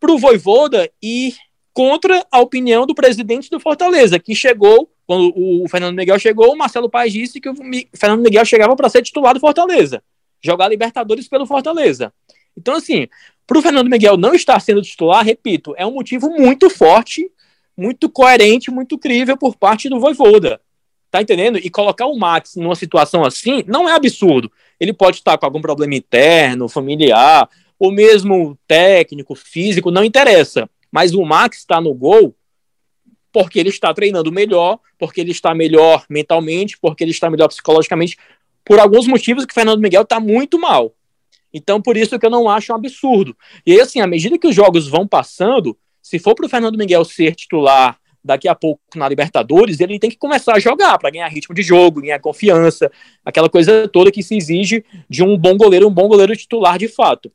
[0.00, 1.34] para o Voivoda ir
[1.72, 6.58] contra a opinião do presidente do Fortaleza, que chegou, quando o Fernando Miguel chegou, o
[6.58, 7.54] Marcelo Paes disse que o
[7.94, 10.02] Fernando Miguel chegava para ser titular do Fortaleza,
[10.40, 12.12] jogar Libertadores pelo Fortaleza.
[12.56, 13.06] Então, assim,
[13.46, 17.30] para o Fernando Miguel não estar sendo titular, repito, é um motivo muito forte,
[17.76, 20.60] muito coerente, muito crível por parte do Voivoda.
[21.10, 21.56] Tá entendendo?
[21.56, 24.52] E colocar o Max numa situação assim não é absurdo.
[24.78, 27.48] Ele pode estar com algum problema interno, familiar,
[27.78, 30.68] ou mesmo técnico, físico, não interessa.
[30.90, 32.34] Mas o Max está no gol
[33.32, 38.16] porque ele está treinando melhor, porque ele está melhor mentalmente, porque ele está melhor psicologicamente,
[38.64, 40.94] por alguns motivos que o Fernando Miguel está muito mal.
[41.52, 43.36] Então, por isso que eu não acho um absurdo.
[43.66, 47.04] E assim, à medida que os jogos vão passando, se for para o Fernando Miguel
[47.04, 51.28] ser titular daqui a pouco na Libertadores, ele tem que começar a jogar para ganhar
[51.28, 52.90] ritmo de jogo, ganhar confiança,
[53.24, 56.88] aquela coisa toda que se exige de um bom goleiro, um bom goleiro titular de
[56.88, 57.32] fato.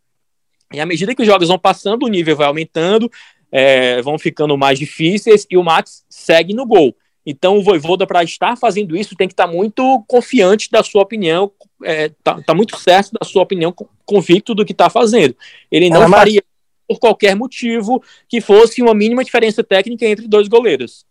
[0.73, 3.09] E à medida que os jogos vão passando, o nível vai aumentando,
[3.51, 6.95] é, vão ficando mais difíceis e o Max segue no gol.
[7.25, 11.51] Então o Voivoda, para estar fazendo isso, tem que estar muito confiante da sua opinião,
[11.83, 13.73] é, tá, tá, muito certo da sua opinião,
[14.05, 15.35] convicto do que está fazendo.
[15.71, 16.43] Ele não faria
[16.87, 21.05] por qualquer motivo que fosse uma mínima diferença técnica entre dois goleiros.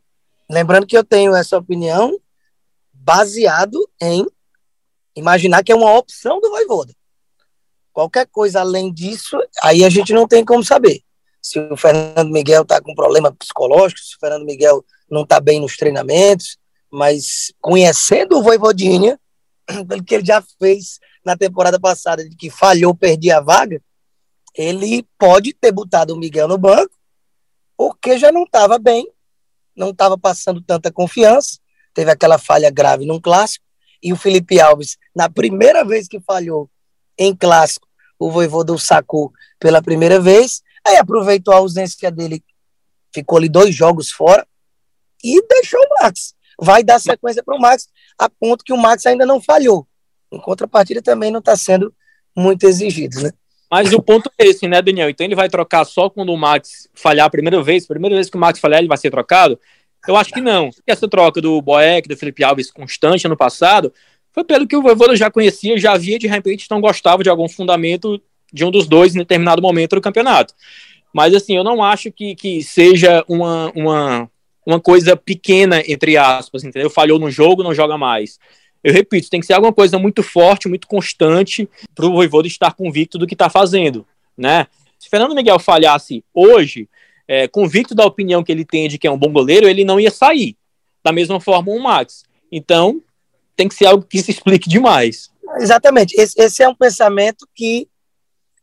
[0.50, 2.18] Lembrando que eu tenho essa opinião
[2.92, 4.26] baseado em
[5.16, 6.92] imaginar que é uma opção do Voivoda.
[7.92, 11.02] Qualquer coisa além disso, aí a gente não tem como saber.
[11.40, 15.60] Se o Fernando Miguel está com problema psicológico, se o Fernando Miguel não está bem
[15.60, 16.56] nos treinamentos,
[16.90, 19.20] mas conhecendo o Voivodinha,
[19.88, 23.82] pelo que ele já fez na temporada passada, de que falhou, perdia a vaga,
[24.54, 26.94] ele pode ter botado o Miguel no banco,
[27.76, 29.06] porque já não estava bem,
[29.76, 31.58] não estava passando tanta confiança,
[31.92, 33.64] teve aquela falha grave num clássico,
[34.02, 36.68] e o Felipe Alves, na primeira vez que falhou
[37.18, 37.86] em clássico,
[38.18, 42.42] o Voivoda o sacou pela primeira vez, Aí aproveitou a ausência dele,
[43.14, 44.46] ficou ali dois jogos fora
[45.22, 46.34] e deixou o Max.
[46.60, 49.86] Vai dar sequência para o Max, a ponto que o Max ainda não falhou.
[50.30, 51.94] Em contrapartida, também não está sendo
[52.36, 53.30] muito exigido, né?
[53.70, 55.08] Mas o ponto é esse, né, Daniel?
[55.08, 57.86] Então ele vai trocar só quando o Max falhar a primeira vez?
[57.86, 59.58] Primeira vez que o Max falhar, ele vai ser trocado?
[60.06, 60.68] Eu acho que não.
[60.86, 63.92] Essa troca do Boeck, do Felipe Alves constante ano passado,
[64.32, 67.48] foi pelo que o Voivoda já conhecia, já via de repente, não gostava de algum
[67.48, 68.20] fundamento
[68.52, 70.54] de um dos dois em determinado momento do campeonato.
[71.12, 74.30] Mas assim, eu não acho que, que seja uma, uma,
[74.66, 76.88] uma coisa pequena, entre aspas, entendeu?
[76.88, 78.38] Falhou no jogo, não joga mais.
[78.82, 82.72] Eu repito, tem que ser alguma coisa muito forte, muito constante, para o Voivoda estar
[82.74, 84.66] convicto do que está fazendo, né?
[84.98, 86.88] Se Fernando Miguel falhasse hoje,
[87.28, 90.00] é, convicto da opinião que ele tem de que é um bom goleiro, ele não
[90.00, 90.56] ia sair.
[91.04, 92.24] Da mesma forma o Max.
[92.50, 93.02] Então,
[93.56, 95.30] tem que ser algo que se explique demais.
[95.58, 96.14] Exatamente.
[96.18, 97.88] Esse, esse é um pensamento que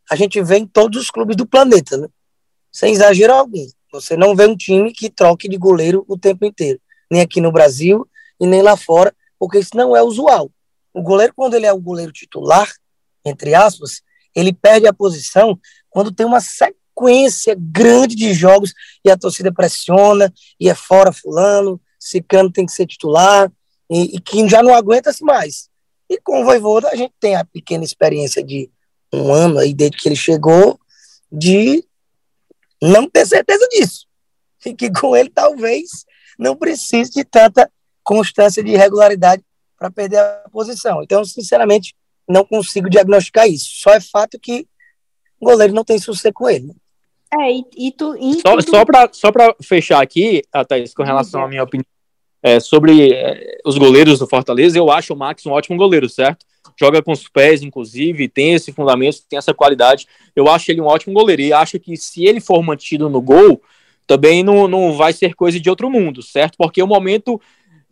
[0.09, 2.07] a gente vê em todos os clubes do planeta, né?
[2.71, 3.65] Sem exagero algum.
[3.91, 7.51] Você não vê um time que troque de goleiro o tempo inteiro, nem aqui no
[7.51, 8.07] Brasil
[8.39, 10.51] e nem lá fora, porque isso não é usual.
[10.93, 12.71] O goleiro, quando ele é o goleiro titular,
[13.25, 14.01] entre aspas,
[14.35, 18.73] ele perde a posição quando tem uma sequência grande de jogos
[19.03, 23.51] e a torcida pressiona e é fora fulano, Cicano tem que ser titular
[23.89, 25.69] e, e que já não aguenta-se mais.
[26.09, 28.69] E com o Voivoda a gente tem a pequena experiência de
[29.11, 30.79] um ano aí desde que ele chegou,
[31.31, 31.83] de
[32.81, 34.07] não ter certeza disso.
[34.65, 36.05] E que com ele talvez
[36.37, 37.71] não precise de tanta
[38.03, 39.41] constância de regularidade
[39.77, 41.01] para perder a posição.
[41.01, 41.95] Então, sinceramente,
[42.27, 43.69] não consigo diagnosticar isso.
[43.75, 44.67] Só é fato que
[45.39, 46.75] o goleiro não tem sucesso com ele.
[47.39, 48.17] É, e, e tu.
[48.17, 48.69] E só tudo...
[48.69, 49.31] só para só
[49.63, 51.85] fechar aqui, Thaís, com relação à minha opinião
[52.41, 56.45] é, sobre é, os goleiros do Fortaleza, eu acho o Max um ótimo goleiro, certo?
[56.79, 60.07] Joga com os pés, inclusive, tem esse fundamento, tem essa qualidade.
[60.35, 63.61] Eu acho ele um ótimo goleiro e acho que se ele for mantido no gol,
[64.07, 66.55] também não, não vai ser coisa de outro mundo, certo?
[66.57, 67.39] Porque o momento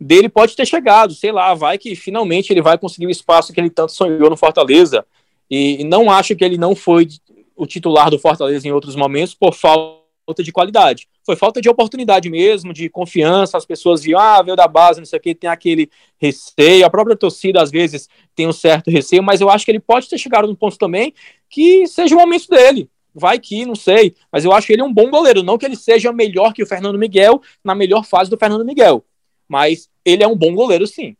[0.00, 3.60] dele pode ter chegado, sei lá, vai que finalmente ele vai conseguir o espaço que
[3.60, 5.04] ele tanto sonhou no Fortaleza.
[5.50, 7.08] E, e não acho que ele não foi
[7.54, 9.97] o titular do Fortaleza em outros momentos por falta
[10.36, 11.08] de qualidade.
[11.24, 13.56] Foi falta de oportunidade mesmo, de confiança.
[13.56, 16.86] As pessoas viam, ah, veio da base, não sei o que, tem aquele receio.
[16.86, 20.08] A própria torcida, às vezes, tem um certo receio, mas eu acho que ele pode
[20.08, 21.12] ter chegado num ponto também
[21.48, 22.88] que seja o momento dele.
[23.14, 24.14] Vai que, não sei.
[24.30, 25.42] Mas eu acho que ele é um bom goleiro.
[25.42, 29.04] Não que ele seja melhor que o Fernando Miguel na melhor fase do Fernando Miguel.
[29.48, 31.16] Mas ele é um bom goleiro, sim.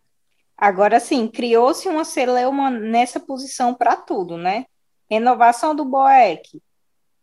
[0.56, 4.66] Agora sim, criou-se uma celeuma nessa posição para tudo, né?
[5.08, 6.60] Renovação do Boeck,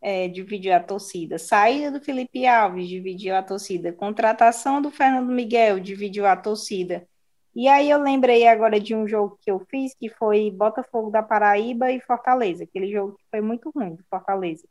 [0.05, 1.39] é, dividiu a torcida.
[1.39, 3.91] Saída do Felipe Alves, dividiu a torcida.
[3.91, 7.07] Contratação do Fernando Miguel, dividiu a torcida.
[7.55, 11.23] E aí eu lembrei agora de um jogo que eu fiz, que foi Botafogo da
[11.23, 12.65] Paraíba e Fortaleza.
[12.65, 14.67] Aquele jogo que foi muito ruim, Fortaleza.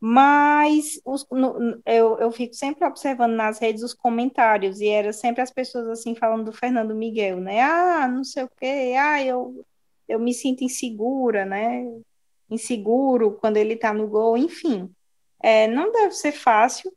[0.00, 5.42] Mas os, no, eu, eu fico sempre observando nas redes os comentários, e era sempre
[5.42, 7.62] as pessoas assim falando do Fernando Miguel, né?
[7.62, 9.64] Ah, não sei o quê, ah, eu,
[10.08, 11.84] eu me sinto insegura, né?
[12.50, 14.90] Inseguro quando ele está no gol, enfim.
[15.42, 16.92] É, não deve ser fácil.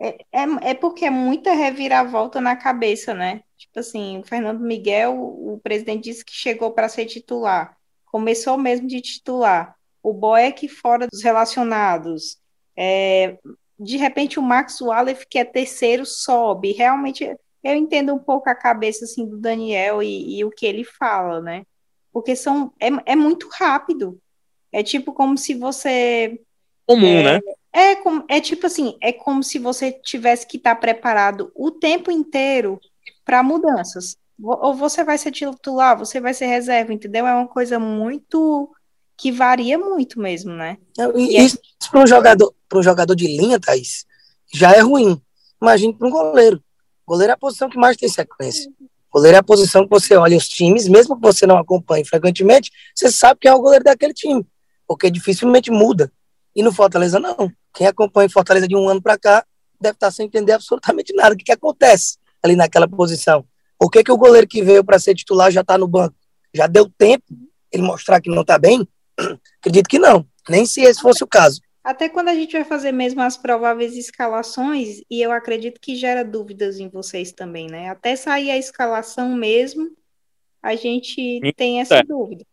[0.00, 3.42] É, é, é, porque é muita reviravolta na cabeça, né?
[3.56, 7.76] Tipo assim, o Fernando Miguel, o presidente disse que chegou para ser titular.
[8.06, 9.76] Começou mesmo de titular.
[10.02, 12.38] O Boeck fora dos relacionados.
[12.76, 13.38] É,
[13.78, 16.72] de repente o Max Wallace, que é terceiro, sobe.
[16.72, 17.24] Realmente,
[17.62, 21.40] eu entendo um pouco a cabeça assim, do Daniel e, e o que ele fala,
[21.40, 21.64] né?
[22.12, 24.18] Porque são, é, é muito rápido.
[24.72, 26.40] É tipo como se você.
[26.86, 27.40] Comum, é, né?
[27.72, 32.80] É, é tipo assim, é como se você tivesse que estar preparado o tempo inteiro
[33.24, 34.16] para mudanças.
[34.42, 37.26] Ou você vai ser titular, você vai ser reserva, entendeu?
[37.26, 38.70] É uma coisa muito
[39.16, 40.78] que varia muito mesmo, né?
[41.14, 41.90] E, e isso é...
[41.90, 44.06] para um jogador, para um jogador de linha, Thaís,
[44.52, 45.20] já é ruim.
[45.60, 46.62] Imagine para um goleiro.
[47.06, 48.72] Goleiro é a posição que mais tem sequência.
[49.12, 52.70] Goleiro é a posição que você olha os times, mesmo que você não acompanhe frequentemente,
[52.94, 54.46] você sabe quem é o goleiro daquele time
[54.90, 56.10] porque dificilmente muda.
[56.52, 57.48] E no Fortaleza, não.
[57.72, 59.46] Quem acompanha o Fortaleza de um ano para cá
[59.80, 61.32] deve estar tá sem entender absolutamente nada.
[61.32, 63.44] O que, que acontece ali naquela posição?
[63.78, 66.16] Por que, que o goleiro que veio para ser titular já está no banco?
[66.52, 67.24] Já deu tempo
[67.70, 68.84] ele mostrar que não está bem?
[69.62, 70.26] Acredito que não.
[70.48, 71.60] Nem se esse fosse o caso.
[71.84, 76.24] Até quando a gente vai fazer mesmo as prováveis escalações, e eu acredito que gera
[76.24, 77.90] dúvidas em vocês também, né?
[77.90, 79.88] Até sair a escalação mesmo,
[80.60, 82.02] a gente tem essa é.
[82.02, 82.44] dúvida.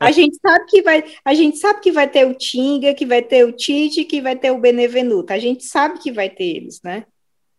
[0.00, 3.22] A gente sabe que vai, a gente sabe que vai ter o Tinga, que vai
[3.22, 5.32] ter o Tite, que vai ter o Benevenuto.
[5.32, 7.04] A gente sabe que vai ter eles, né?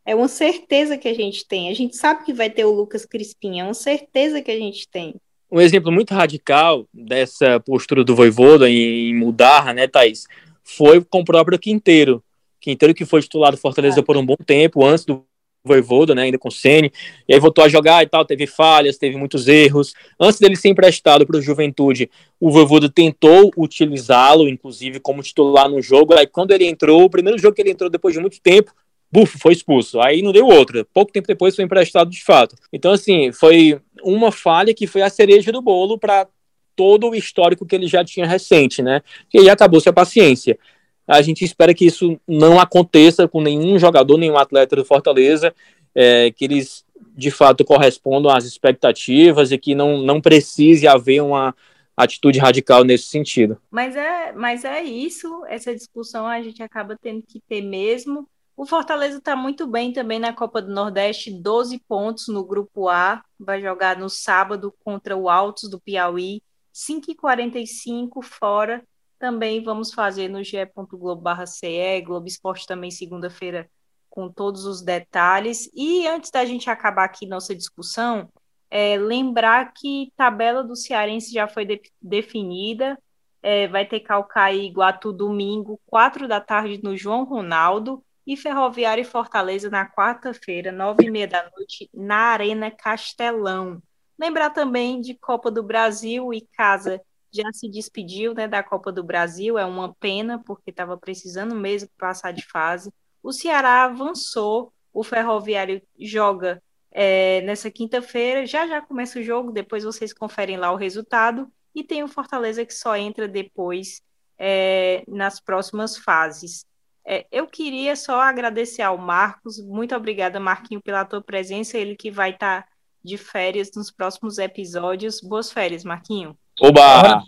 [0.05, 1.69] É uma certeza que a gente tem.
[1.69, 4.87] A gente sabe que vai ter o Lucas Crispim, é uma certeza que a gente
[4.87, 5.15] tem.
[5.51, 10.25] Um exemplo muito radical dessa postura do Voivoda em mudar, né, Thaís,
[10.63, 12.23] foi com o próprio Quinteiro.
[12.59, 14.03] Quinteiro que foi titular do Fortaleza é.
[14.03, 15.23] por um bom tempo, antes do
[15.65, 16.91] Voivoda, né, ainda com o Ceni,
[17.27, 19.93] e aí voltou a jogar e tal, teve falhas, teve muitos erros.
[20.19, 25.81] Antes dele ser emprestado para o Juventude, o Voivoda tentou utilizá-lo, inclusive como titular no
[25.81, 26.13] jogo.
[26.13, 28.71] Aí quando ele entrou, o primeiro jogo que ele entrou depois de muito tempo,
[29.11, 29.99] bufo, foi expulso.
[29.99, 30.85] Aí não deu outra.
[30.93, 32.55] Pouco tempo depois foi emprestado de fato.
[32.71, 36.27] Então assim, foi uma falha que foi a cereja do bolo para
[36.75, 39.01] todo o histórico que ele já tinha recente, né?
[39.33, 40.59] E aí acabou-se a paciência.
[41.07, 45.53] A gente espera que isso não aconteça com nenhum jogador, nenhum atleta do Fortaleza,
[45.93, 46.83] é, que eles
[47.15, 51.55] de fato correspondam às expectativas e que não, não precise haver uma
[51.95, 53.57] atitude radical nesse sentido.
[53.71, 58.27] Mas é, mas é isso, essa discussão a gente acaba tendo que ter mesmo.
[58.57, 63.21] O Fortaleza está muito bem também na Copa do Nordeste, 12 pontos no grupo A,
[63.39, 66.41] vai jogar no sábado contra o Altos do Piauí,
[66.73, 68.83] 5h45 fora
[69.25, 73.67] também vamos fazer no ge.globo.ce, Globo Esporte também segunda-feira
[74.07, 75.67] com todos os detalhes.
[75.73, 78.29] E antes da gente acabar aqui nossa discussão,
[78.69, 82.99] é, lembrar que tabela do Cearense já foi de, definida.
[83.41, 89.01] É, vai ter Calcaí e Iguatu domingo, quatro da tarde no João Ronaldo e Ferroviária
[89.01, 93.81] e Fortaleza na quarta-feira, nove e meia da noite, na Arena Castelão.
[94.19, 97.01] Lembrar também de Copa do Brasil e Casa
[97.35, 101.89] já se despediu né, da Copa do Brasil, é uma pena, porque estava precisando mesmo
[101.97, 102.91] passar de fase.
[103.21, 106.61] O Ceará avançou, o Ferroviário joga
[106.91, 111.83] é, nessa quinta-feira, já já começa o jogo, depois vocês conferem lá o resultado, e
[111.83, 114.01] tem o Fortaleza que só entra depois
[114.37, 116.65] é, nas próximas fases.
[117.05, 119.59] É, eu queria só agradecer ao Marcos.
[119.59, 121.77] Muito obrigada, Marquinho, pela tua presença.
[121.77, 122.69] Ele que vai estar tá
[123.03, 125.21] de férias nos próximos episódios.
[125.21, 126.35] Boas férias, Marquinho.
[126.61, 127.21] Oba!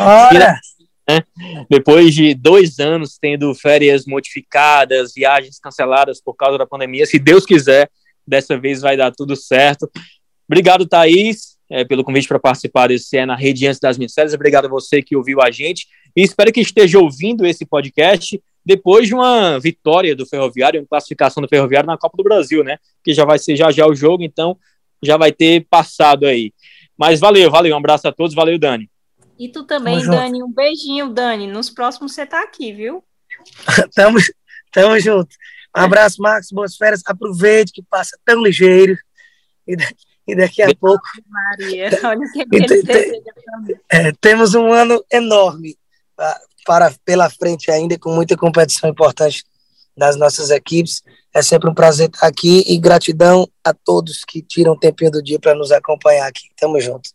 [0.00, 0.60] Ora!
[1.08, 1.22] Né?
[1.70, 7.46] Depois de dois anos tendo férias modificadas, viagens canceladas por causa da pandemia, se Deus
[7.46, 7.90] quiser,
[8.26, 9.90] dessa vez vai dar tudo certo.
[10.46, 14.66] Obrigado, Thaís, é, pelo convite para participar desse É na Rede Antes das Minhas Obrigado
[14.66, 19.14] a você que ouviu a gente e espero que esteja ouvindo esse podcast depois de
[19.14, 22.76] uma vitória do Ferroviário, uma classificação do Ferroviário na Copa do Brasil, né?
[23.02, 24.58] Que já vai ser já já o jogo, então
[25.02, 26.52] já vai ter passado aí.
[26.98, 28.90] Mas valeu, valeu, um abraço a todos, valeu, Dani.
[29.38, 30.50] E tu também, tamo Dani, junto.
[30.50, 31.46] um beijinho, Dani.
[31.46, 33.04] Nos próximos você tá aqui, viu?
[33.94, 34.18] tamo,
[34.72, 35.36] tamo junto.
[35.76, 37.02] Um abraço, Marcos, boas férias.
[37.06, 38.96] Aproveite que passa tão ligeiro.
[39.66, 39.76] E,
[40.26, 41.04] e daqui a pouco.
[41.28, 43.22] Maria, olha o que, é que ele
[43.88, 45.76] é, Temos um ano enorme
[46.66, 49.44] para, pela frente ainda, com muita competição importante
[49.96, 51.02] das nossas equipes.
[51.38, 55.22] É sempre um prazer estar aqui e gratidão a todos que tiram um tempinho do
[55.22, 56.48] dia para nos acompanhar aqui.
[56.58, 57.10] Tamo junto.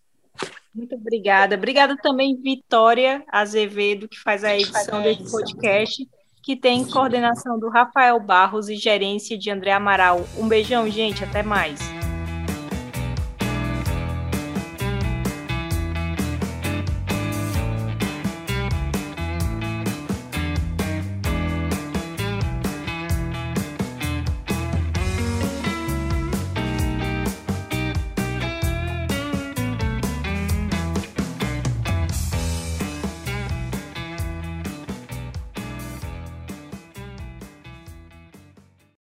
[0.74, 1.58] Muito obrigada.
[1.58, 6.08] Obrigada também, Vitória Azevedo, que faz a edição desse podcast,
[6.42, 10.26] que tem coordenação do Rafael Barros e gerência de André Amaral.
[10.38, 11.22] Um beijão, gente.
[11.22, 11.82] Até mais.